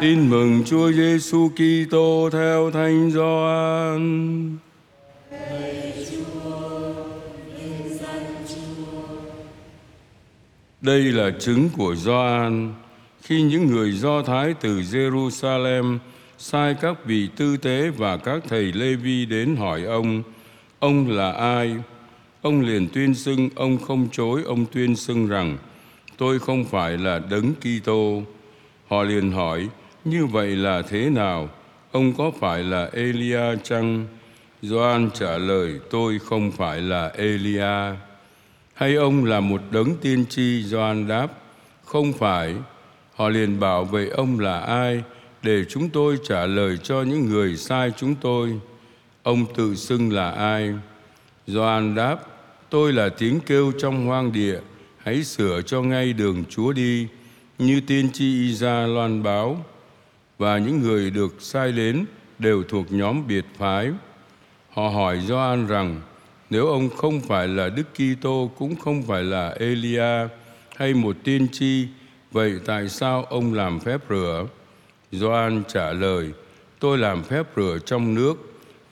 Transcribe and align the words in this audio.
Tin 0.00 0.30
mừng 0.30 0.64
Chúa 0.64 0.92
Giêsu 0.92 1.48
Kitô 1.48 2.30
theo 2.32 2.70
Thánh 2.70 3.10
Gioan. 3.10 4.56
Đây 10.80 11.02
là 11.02 11.30
chứng 11.40 11.68
của 11.76 11.94
Gioan 11.94 12.74
khi 13.22 13.42
những 13.42 13.66
người 13.66 13.92
Do 13.92 14.22
Thái 14.22 14.54
từ 14.60 14.80
Jerusalem 14.80 15.98
sai 16.38 16.74
các 16.80 17.04
vị 17.04 17.28
tư 17.36 17.56
tế 17.56 17.90
và 17.90 18.16
các 18.16 18.42
thầy 18.48 18.72
Lê 18.72 18.94
Vi 18.94 19.26
đến 19.26 19.56
hỏi 19.56 19.82
ông, 19.82 20.22
ông 20.78 21.10
là 21.10 21.32
ai? 21.32 21.76
Ông 22.42 22.60
liền 22.60 22.88
tuyên 22.88 23.14
xưng, 23.14 23.48
ông 23.54 23.78
không 23.78 24.08
chối, 24.12 24.42
ông 24.46 24.66
tuyên 24.72 24.96
xưng 24.96 25.26
rằng, 25.26 25.58
tôi 26.16 26.38
không 26.38 26.64
phải 26.64 26.98
là 26.98 27.20
đấng 27.30 27.52
Kitô. 27.54 28.22
Họ 28.88 29.02
liền 29.02 29.32
hỏi, 29.32 29.68
như 30.04 30.26
vậy 30.26 30.56
là 30.56 30.82
thế 30.82 31.10
nào? 31.10 31.48
Ông 31.92 32.12
có 32.12 32.30
phải 32.40 32.62
là 32.62 32.90
Elia 32.92 33.56
chăng? 33.62 34.06
Gioan 34.62 35.10
trả 35.14 35.38
lời, 35.38 35.80
tôi 35.90 36.18
không 36.18 36.52
phải 36.52 36.80
là 36.80 37.08
Elia. 37.16 37.96
Hay 38.74 38.94
ông 38.94 39.24
là 39.24 39.40
một 39.40 39.60
đấng 39.70 39.96
tiên 39.96 40.24
tri? 40.26 40.62
Gioan 40.62 41.08
đáp, 41.08 41.28
không 41.84 42.12
phải. 42.12 42.54
Họ 43.14 43.28
liền 43.28 43.60
bảo 43.60 43.84
vậy 43.84 44.08
ông 44.08 44.40
là 44.40 44.60
ai 44.60 45.02
để 45.42 45.64
chúng 45.68 45.88
tôi 45.88 46.18
trả 46.28 46.46
lời 46.46 46.78
cho 46.82 47.02
những 47.02 47.26
người 47.26 47.56
sai 47.56 47.92
chúng 47.96 48.14
tôi. 48.14 48.60
Ông 49.22 49.54
tự 49.54 49.74
xưng 49.74 50.12
là 50.12 50.30
ai? 50.30 50.74
Gioan 51.46 51.94
đáp, 51.94 52.16
tôi 52.70 52.92
là 52.92 53.08
tiếng 53.08 53.40
kêu 53.40 53.72
trong 53.78 54.06
hoang 54.06 54.32
địa, 54.32 54.60
hãy 54.98 55.24
sửa 55.24 55.62
cho 55.62 55.82
ngay 55.82 56.12
đường 56.12 56.44
Chúa 56.50 56.72
đi, 56.72 57.06
như 57.58 57.80
tiên 57.80 58.10
tri 58.12 58.48
Isa 58.48 58.86
loan 58.86 59.22
báo. 59.22 59.64
Và 60.40 60.58
những 60.58 60.80
người 60.80 61.10
được 61.10 61.34
sai 61.38 61.72
đến 61.72 62.04
đều 62.38 62.62
thuộc 62.68 62.92
nhóm 62.92 63.26
biệt 63.26 63.44
phái. 63.58 63.90
Họ 64.70 64.88
hỏi 64.88 65.20
Gioan 65.28 65.66
rằng, 65.66 66.00
nếu 66.50 66.66
ông 66.66 66.88
không 66.88 67.20
phải 67.20 67.48
là 67.48 67.68
Đức 67.68 67.86
Kitô 67.94 68.50
cũng 68.58 68.76
không 68.76 69.02
phải 69.02 69.22
là 69.22 69.48
Elia 69.48 70.28
hay 70.76 70.94
một 70.94 71.16
tiên 71.24 71.48
tri, 71.52 71.86
vậy 72.32 72.60
tại 72.66 72.88
sao 72.88 73.24
ông 73.24 73.54
làm 73.54 73.80
phép 73.80 74.00
rửa? 74.08 74.46
Gioan 75.12 75.62
trả 75.68 75.92
lời, 75.92 76.30
tôi 76.78 76.98
làm 76.98 77.22
phép 77.22 77.46
rửa 77.56 77.78
trong 77.86 78.14
nước, 78.14 78.34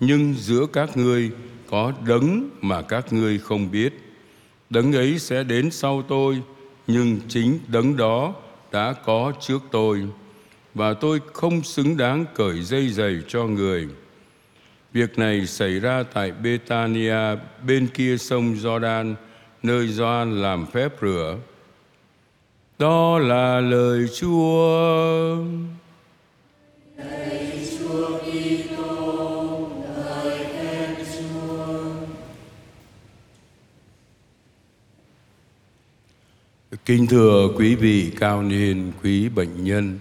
nhưng 0.00 0.34
giữa 0.34 0.66
các 0.72 0.96
ngươi 0.96 1.30
có 1.70 1.92
đấng 2.06 2.50
mà 2.60 2.82
các 2.82 3.12
ngươi 3.12 3.38
không 3.38 3.70
biết. 3.70 3.92
Đấng 4.70 4.92
ấy 4.92 5.18
sẽ 5.18 5.44
đến 5.44 5.70
sau 5.70 6.02
tôi, 6.02 6.42
nhưng 6.86 7.20
chính 7.28 7.58
đấng 7.68 7.96
đó 7.96 8.34
đã 8.72 8.92
có 8.92 9.32
trước 9.40 9.62
tôi, 9.70 10.06
và 10.78 10.94
tôi 10.94 11.20
không 11.32 11.62
xứng 11.62 11.96
đáng 11.96 12.24
cởi 12.34 12.62
dây 12.62 12.88
giày 12.88 13.22
cho 13.28 13.44
người. 13.44 13.88
Việc 14.92 15.18
này 15.18 15.46
xảy 15.46 15.80
ra 15.80 16.02
tại 16.02 16.32
Betania 16.32 17.36
bên 17.66 17.88
kia 17.94 18.16
sông 18.16 18.54
Jordan, 18.54 19.14
nơi 19.62 19.88
Gioan 19.88 20.42
làm 20.42 20.66
phép 20.66 20.92
rửa. 21.00 21.38
Đó 22.78 23.18
là 23.18 23.60
lời 23.60 24.06
Chúa. 24.20 25.36
Kính 36.84 37.06
thưa 37.06 37.48
quý 37.56 37.74
vị 37.74 38.12
cao 38.20 38.42
niên, 38.42 38.92
quý 39.02 39.28
bệnh 39.28 39.64
nhân, 39.64 39.98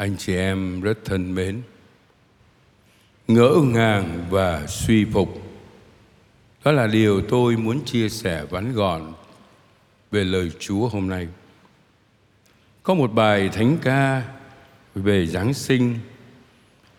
anh 0.00 0.16
chị 0.18 0.34
em 0.34 0.80
rất 0.80 1.04
thân 1.04 1.34
mến. 1.34 1.62
Ngỡ 3.28 3.54
ngàng 3.64 4.26
và 4.30 4.66
suy 4.66 5.04
phục. 5.04 5.42
Đó 6.64 6.72
là 6.72 6.86
điều 6.86 7.20
tôi 7.20 7.56
muốn 7.56 7.84
chia 7.84 8.08
sẻ 8.08 8.44
vắn 8.50 8.72
gọn 8.72 9.12
về 10.10 10.24
lời 10.24 10.50
Chúa 10.58 10.88
hôm 10.88 11.08
nay. 11.08 11.28
Có 12.82 12.94
một 12.94 13.12
bài 13.12 13.48
thánh 13.48 13.78
ca 13.82 14.22
về 14.94 15.26
Giáng 15.26 15.54
sinh 15.54 15.98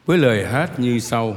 với 0.06 0.17
lời 0.17 0.45
hát 0.45 0.79
như 0.79 1.00
sau. 1.00 1.35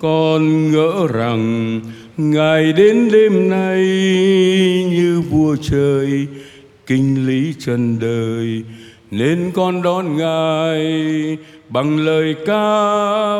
Con 0.00 0.72
ngỡ 0.72 1.06
rằng 1.12 1.80
Ngài 2.16 2.72
đến 2.72 3.08
đêm 3.12 3.48
nay 3.48 3.84
như 4.90 5.22
vua 5.30 5.56
trời, 5.62 6.26
kinh 6.86 7.26
lý 7.26 7.54
trần 7.58 7.98
đời 7.98 8.64
nên 9.10 9.52
con 9.54 9.82
đón 9.82 10.16
Ngài 10.16 11.38
bằng 11.68 11.98
lời 11.98 12.36
ca 12.46 12.62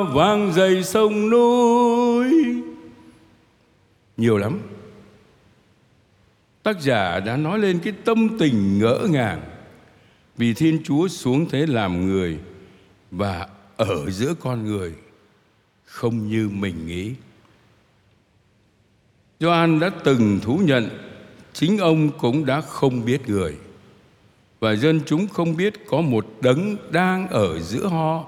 vang 0.02 0.52
dày 0.52 0.82
sông 0.82 1.30
núi. 1.30 2.32
Nhiều 4.16 4.38
lắm. 4.38 4.58
Tác 6.62 6.80
giả 6.80 7.20
đã 7.20 7.36
nói 7.36 7.58
lên 7.58 7.78
cái 7.78 7.92
tâm 8.04 8.38
tình 8.38 8.78
ngỡ 8.78 9.06
ngàng 9.10 9.42
vì 10.36 10.54
Thiên 10.54 10.78
Chúa 10.84 11.08
xuống 11.08 11.46
thế 11.50 11.66
làm 11.66 12.06
người 12.06 12.38
và 13.10 13.48
ở 13.76 14.10
giữa 14.10 14.34
con 14.40 14.64
người 14.64 14.92
không 15.84 16.28
như 16.28 16.48
mình 16.52 16.86
nghĩ. 16.86 17.14
Gioan 19.40 19.80
đã 19.80 19.90
từng 20.04 20.40
thú 20.42 20.60
nhận, 20.64 20.88
chính 21.52 21.78
ông 21.78 22.18
cũng 22.18 22.46
đã 22.46 22.60
không 22.60 23.04
biết 23.04 23.28
người 23.28 23.56
và 24.60 24.76
dân 24.76 25.00
chúng 25.06 25.28
không 25.28 25.56
biết 25.56 25.86
có 25.86 26.00
một 26.00 26.26
đấng 26.40 26.76
đang 26.90 27.28
ở 27.28 27.60
giữa 27.60 27.86
họ. 27.86 28.24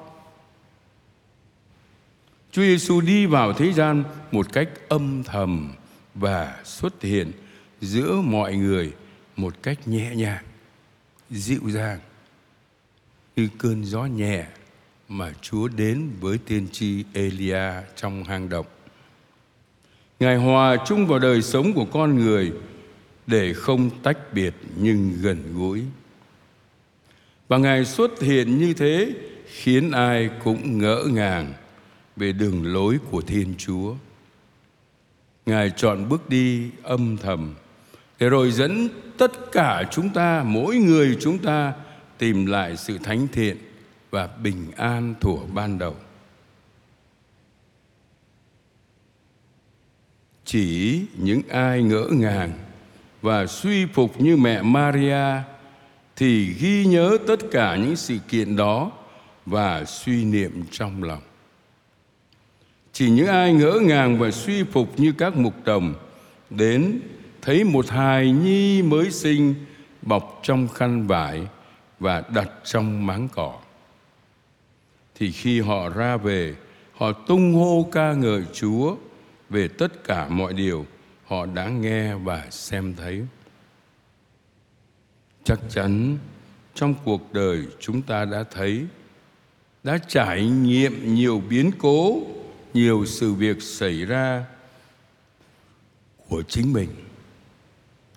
Chúa 2.53 2.63
Giêsu 2.63 3.01
đi 3.01 3.27
vào 3.27 3.53
thế 3.53 3.73
gian 3.73 4.05
một 4.33 4.53
cách 4.53 4.69
âm 4.89 5.23
thầm 5.23 5.73
và 6.15 6.61
xuất 6.65 7.03
hiện 7.03 7.33
giữa 7.81 8.21
mọi 8.25 8.57
người 8.57 8.93
một 9.37 9.55
cách 9.63 9.89
nhẹ 9.89 10.15
nhàng, 10.15 10.45
dịu 11.31 11.61
dàng 11.67 11.99
như 13.37 13.49
cơn 13.59 13.85
gió 13.85 14.05
nhẹ 14.05 14.47
mà 15.09 15.33
Chúa 15.43 15.69
đến 15.69 16.11
với 16.21 16.39
tiên 16.39 16.67
tri 16.73 17.05
Elia 17.13 17.71
trong 17.97 18.25
hang 18.25 18.49
động. 18.49 18.67
Ngài 20.21 20.37
hòa 20.37 20.77
chung 20.87 21.07
vào 21.07 21.19
đời 21.19 21.43
sống 21.43 21.73
của 21.73 21.85
con 21.85 22.17
người 22.17 22.53
để 23.27 23.53
không 23.53 23.91
tách 24.03 24.19
biệt 24.33 24.55
nhưng 24.77 25.13
gần 25.21 25.55
gũi. 25.59 25.83
Và 27.49 27.59
Ngài 27.59 27.85
xuất 27.85 28.21
hiện 28.21 28.59
như 28.59 28.75
thế 28.75 29.13
khiến 29.47 29.91
ai 29.91 30.31
cũng 30.45 30.79
ngỡ 30.79 31.05
ngàng 31.11 31.53
về 32.17 32.33
đường 32.33 32.73
lối 32.73 32.99
của 33.11 33.21
Thiên 33.21 33.55
Chúa. 33.59 33.95
Ngài 35.47 35.71
chọn 35.71 36.09
bước 36.09 36.29
đi 36.29 36.71
âm 36.83 37.17
thầm 37.17 37.55
để 38.19 38.29
rồi 38.29 38.51
dẫn 38.51 38.89
tất 39.19 39.53
cả 39.53 39.83
chúng 39.91 40.11
ta, 40.11 40.43
mỗi 40.47 40.77
người 40.77 41.17
chúng 41.21 41.39
ta 41.39 41.73
tìm 42.19 42.47
lại 42.47 42.77
sự 42.77 42.99
thánh 42.99 43.29
thiện 43.33 43.57
và 44.11 44.27
bình 44.27 44.71
an 44.77 45.15
thuở 45.21 45.37
ban 45.55 45.79
đầu. 45.79 45.97
Chỉ 50.45 51.01
những 51.17 51.43
ai 51.49 51.83
ngỡ 51.83 52.09
ngàng 52.11 52.53
và 53.23 53.47
suy 53.47 53.87
phục 53.87 54.21
như 54.21 54.37
mẹ 54.37 54.63
Maria 54.63 55.43
thì 56.19 56.55
ghi 56.61 56.87
nhớ 56.87 57.19
tất 57.27 57.37
cả 57.51 57.77
những 57.77 57.97
sự 57.97 58.19
kiện 58.29 58.57
đó 58.57 58.91
và 59.47 59.85
suy 59.85 60.25
niệm 60.25 60.65
trong 60.71 61.03
lòng. 61.03 61.23
Chỉ 62.93 63.11
những 63.11 63.27
ai 63.27 63.53
ngỡ 63.53 63.81
ngàng 63.83 64.19
và 64.19 64.31
suy 64.31 64.63
phục 64.63 65.01
như 65.01 65.13
các 65.19 65.37
mục 65.37 65.55
đồng 65.65 65.95
đến 66.51 67.01
thấy 67.43 67.65
một 67.65 67.89
hài 67.89 68.31
nhi 68.33 68.83
mới 68.83 69.11
sinh 69.11 69.55
bọc 70.03 70.41
trong 70.43 70.69
khăn 70.69 71.07
vải 71.07 71.47
và 71.99 72.23
đặt 72.35 72.51
trong 72.65 73.07
máng 73.07 73.29
cỏ. 73.33 73.55
Thì 75.15 75.33
khi 75.33 75.61
họ 75.61 75.89
ra 75.89 76.17
về, 76.17 76.55
họ 76.93 77.13
tung 77.13 77.55
hô 77.55 77.89
ca 77.93 78.13
ngợi 78.13 78.43
Chúa 78.53 78.97
về 79.51 79.69
tất 79.69 80.05
cả 80.05 80.29
mọi 80.29 80.53
điều 80.53 80.87
họ 81.27 81.47
đã 81.47 81.69
nghe 81.69 82.15
và 82.15 82.47
xem 82.51 82.95
thấy. 82.97 83.23
Chắc 85.49 85.59
chắn 85.69 86.19
trong 86.75 86.95
cuộc 87.05 87.33
đời 87.33 87.67
chúng 87.81 88.03
ta 88.03 88.25
đã 88.25 88.45
thấy, 88.51 88.87
đã 89.85 89.99
trải 90.09 90.45
nghiệm 90.45 91.15
nhiều 91.15 91.43
biến 91.49 91.71
cố, 91.79 92.23
nhiều 92.75 93.07
sự 93.07 93.35
việc 93.35 93.63
xảy 93.63 94.05
ra 94.05 94.45
của 96.29 96.43
chính 96.43 96.73
mình 96.73 96.89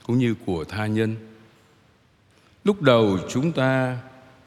cũng 0.04 0.18
như 0.18 0.36
của 0.46 0.64
tha 0.64 0.86
nhân. 0.86 1.16
Lúc 2.64 2.82
đầu 2.82 3.18
chúng 3.30 3.52
ta 3.52 3.98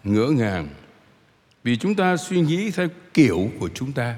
ngỡ 0.04 0.26
ngàng 0.26 0.69
vì 1.62 1.76
chúng 1.76 1.94
ta 1.94 2.16
suy 2.16 2.40
nghĩ 2.40 2.70
theo 2.70 2.88
kiểu 3.14 3.50
của 3.60 3.69
chúng 3.75 3.92
ta. 3.92 4.16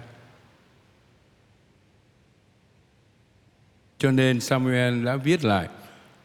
Cho 3.99 4.11
nên 4.11 4.41
samuel 4.41 5.05
đã 5.05 5.17
viết 5.17 5.45
lại 5.45 5.69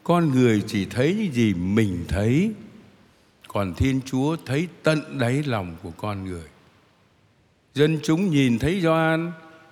con 0.03 0.31
người 0.31 0.63
chỉ 0.67 0.85
thấy 0.85 1.15
những 1.15 1.33
gì 1.33 1.53
mình 1.53 2.05
thấy 2.07 2.51
còn 3.47 3.73
Thiên 3.73 4.01
Chúa 4.05 4.35
thấy 4.45 4.67
tận 4.83 5.19
đáy 5.19 5.43
lòng 5.43 5.75
của 5.83 5.91
con 5.91 6.25
người. 6.25 6.47
Dân 7.73 7.99
chúng 8.03 8.29
nhìn 8.29 8.59
thấy 8.59 8.81
Gioan 8.81 9.31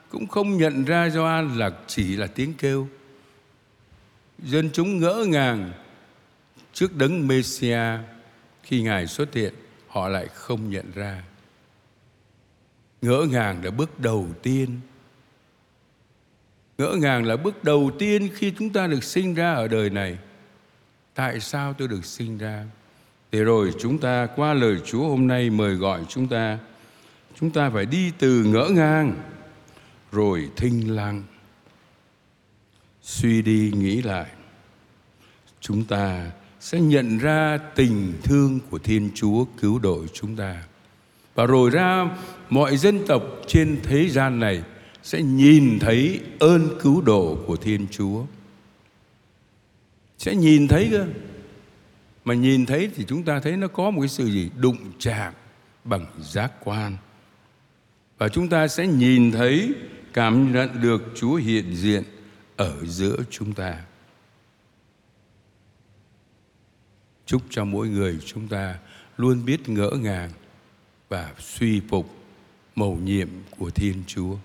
cũng 0.09 0.27
không 0.27 0.57
nhận 0.57 0.85
ra 0.85 1.09
Gioan 1.09 1.57
là 1.57 1.71
chỉ 1.87 2.15
là 2.15 2.27
tiếng 2.27 2.53
kêu. 2.53 2.87
Dân 4.39 4.69
chúng 4.73 4.97
ngỡ 4.97 5.25
ngàng 5.27 5.71
trước 6.73 6.95
đấng 6.95 7.27
Messia 7.27 7.97
khi 8.63 8.81
Ngài 8.81 9.07
xuất 9.07 9.33
hiện, 9.33 9.53
họ 9.87 10.07
lại 10.07 10.27
không 10.27 10.69
nhận 10.69 10.91
ra. 10.95 11.23
Ngỡ 13.01 13.25
ngàng 13.31 13.63
là 13.63 13.71
bước 13.71 13.99
đầu 13.99 14.27
tiên. 14.43 14.79
Ngỡ 16.79 16.95
ngàng 16.95 17.25
là 17.25 17.37
bước 17.37 17.63
đầu 17.63 17.91
tiên 17.99 18.29
khi 18.35 18.53
chúng 18.59 18.69
ta 18.69 18.87
được 18.87 19.03
sinh 19.03 19.33
ra 19.33 19.53
ở 19.53 19.67
đời 19.67 19.89
này. 19.89 20.17
Tại 21.13 21.39
sao 21.39 21.73
tôi 21.73 21.87
được 21.87 22.05
sinh 22.05 22.37
ra? 22.37 22.65
Thế 23.31 23.43
rồi 23.43 23.73
chúng 23.79 23.97
ta 23.97 24.27
qua 24.35 24.53
lời 24.53 24.77
Chúa 24.85 25.09
hôm 25.09 25.27
nay 25.27 25.49
mời 25.49 25.73
gọi 25.73 26.01
chúng 26.09 26.27
ta 26.27 26.57
chúng 27.39 27.51
ta 27.51 27.69
phải 27.69 27.85
đi 27.85 28.11
từ 28.19 28.43
ngỡ 28.43 28.69
ngàng, 28.71 29.15
rồi 30.11 30.49
thinh 30.55 30.95
lặng 30.95 31.23
suy 33.01 33.41
đi 33.41 33.71
nghĩ 33.75 34.01
lại, 34.01 34.27
chúng 35.61 35.85
ta 35.85 36.31
sẽ 36.59 36.79
nhận 36.79 37.17
ra 37.17 37.57
tình 37.75 38.13
thương 38.23 38.59
của 38.69 38.79
thiên 38.79 39.09
chúa 39.15 39.45
cứu 39.61 39.79
độ 39.79 40.05
chúng 40.13 40.35
ta 40.35 40.63
và 41.35 41.45
rồi 41.45 41.69
ra 41.69 42.05
mọi 42.49 42.77
dân 42.77 43.05
tộc 43.07 43.23
trên 43.47 43.79
thế 43.83 44.09
gian 44.09 44.39
này 44.39 44.63
sẽ 45.03 45.21
nhìn 45.21 45.79
thấy 45.79 46.21
ơn 46.39 46.77
cứu 46.81 47.01
độ 47.01 47.37
của 47.47 47.55
thiên 47.55 47.87
chúa 47.91 48.25
sẽ 50.17 50.35
nhìn 50.35 50.67
thấy 50.67 50.87
cơ 50.91 51.07
mà 52.25 52.33
nhìn 52.33 52.65
thấy 52.65 52.89
thì 52.95 53.05
chúng 53.07 53.23
ta 53.23 53.39
thấy 53.39 53.57
nó 53.57 53.67
có 53.67 53.91
một 53.91 54.01
cái 54.01 54.09
sự 54.09 54.25
gì 54.25 54.49
đụng 54.55 54.77
chạm 54.99 55.33
bằng 55.83 56.05
giác 56.19 56.51
quan 56.63 56.97
và 58.17 58.29
chúng 58.29 58.49
ta 58.49 58.67
sẽ 58.67 58.87
nhìn 58.87 59.31
thấy 59.31 59.73
cảm 60.13 60.53
nhận 60.53 60.81
được 60.81 61.01
Chúa 61.15 61.35
hiện 61.35 61.75
diện 61.75 62.03
ở 62.55 62.85
giữa 62.85 63.15
chúng 63.29 63.53
ta. 63.53 63.81
Chúc 67.25 67.41
cho 67.49 67.65
mỗi 67.65 67.87
người 67.87 68.19
chúng 68.25 68.47
ta 68.47 68.79
luôn 69.17 69.45
biết 69.45 69.69
ngỡ 69.69 69.89
ngàng 70.01 70.31
và 71.09 71.33
suy 71.39 71.81
phục 71.89 72.15
mầu 72.75 72.95
nhiệm 73.03 73.29
của 73.57 73.69
Thiên 73.69 74.03
Chúa. 74.07 74.35